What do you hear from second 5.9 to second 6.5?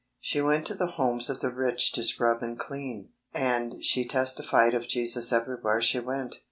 went.